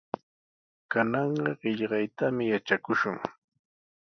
Kananqa 0.91 1.51
qillqaytami 1.61 2.43
yatrakushun. 2.51 3.17